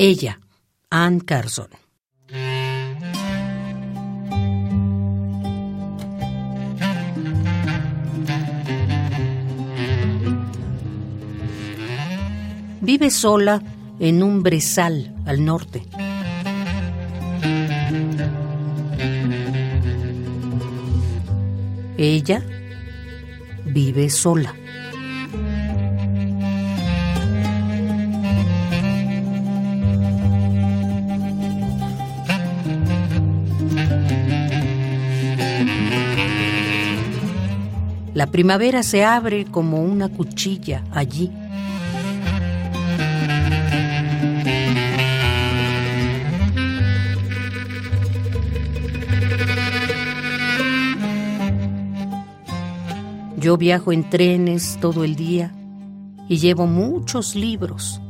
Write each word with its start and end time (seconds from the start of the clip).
Ella, 0.00 0.38
Ann 0.90 1.18
Carson. 1.18 1.66
Vive 12.80 13.10
sola 13.10 13.60
en 13.98 14.22
un 14.22 14.44
brezal 14.44 15.16
al 15.26 15.44
norte. 15.44 15.82
Ella 21.96 22.40
vive 23.64 24.08
sola. 24.10 24.54
La 38.18 38.26
primavera 38.26 38.82
se 38.82 39.04
abre 39.04 39.44
como 39.44 39.80
una 39.80 40.08
cuchilla 40.08 40.82
allí. 40.90 41.30
Yo 53.36 53.56
viajo 53.56 53.92
en 53.92 54.10
trenes 54.10 54.78
todo 54.80 55.04
el 55.04 55.14
día 55.14 55.54
y 56.28 56.38
llevo 56.38 56.66
muchos 56.66 57.36
libros. 57.36 58.02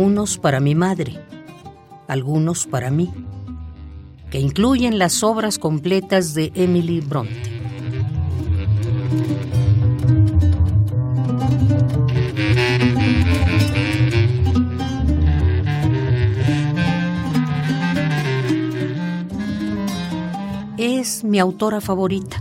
Unos 0.00 0.38
para 0.38 0.60
mi 0.60 0.74
madre, 0.74 1.22
algunos 2.08 2.66
para 2.66 2.90
mí, 2.90 3.12
que 4.30 4.40
incluyen 4.40 4.98
las 4.98 5.22
obras 5.22 5.58
completas 5.58 6.32
de 6.32 6.50
Emily 6.54 7.02
Bronte. 7.02 7.42
Es 20.78 21.24
mi 21.24 21.38
autora 21.38 21.82
favorita. 21.82 22.40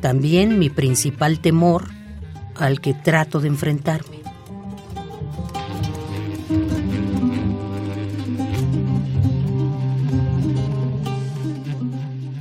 También 0.00 0.58
mi 0.58 0.70
principal 0.70 1.38
temor 1.38 1.95
al 2.58 2.80
que 2.80 2.94
trato 2.94 3.40
de 3.40 3.48
enfrentarme. 3.48 4.16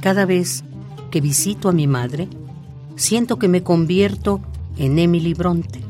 Cada 0.02 0.26
vez 0.26 0.64
que 1.12 1.22
visito 1.22 1.70
a 1.70 1.72
mi 1.72 1.88
madre, 1.88 2.28
siento 2.96 3.40
que 3.40 3.48
me 3.48 3.64
convierto 3.64 4.42
en 4.78 5.00
Emily 5.00 5.34
Bronte. 5.34 5.85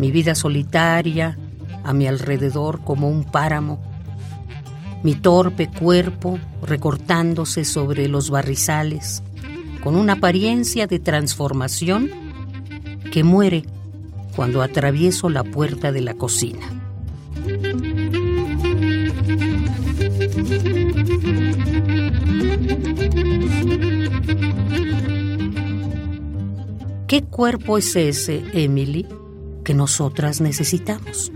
Mi 0.00 0.10
vida 0.10 0.34
solitaria 0.34 1.36
a 1.84 1.92
mi 1.92 2.06
alrededor 2.06 2.80
como 2.82 3.10
un 3.10 3.22
páramo, 3.22 3.78
mi 5.02 5.14
torpe 5.14 5.68
cuerpo 5.68 6.38
recortándose 6.62 7.66
sobre 7.66 8.08
los 8.08 8.30
barrizales, 8.30 9.22
con 9.82 9.96
una 9.96 10.14
apariencia 10.14 10.86
de 10.86 11.00
transformación 11.00 12.10
que 13.12 13.24
muere 13.24 13.64
cuando 14.34 14.62
atravieso 14.62 15.28
la 15.28 15.44
puerta 15.44 15.92
de 15.92 16.00
la 16.00 16.14
cocina. 16.14 16.66
¿Qué 27.06 27.22
cuerpo 27.22 27.76
es 27.76 27.96
ese, 27.96 28.44
Emily? 28.54 29.06
Que 29.64 29.74
nosotras 29.74 30.40
necesitamos. 30.40 31.32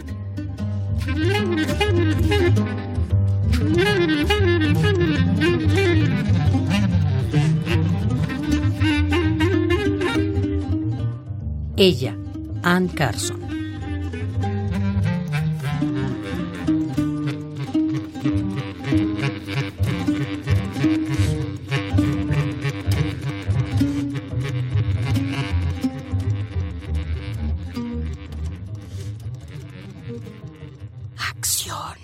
Ella, 11.77 12.17
Ann 12.63 12.89
Carson. 12.89 13.44
Acción. 31.45 32.04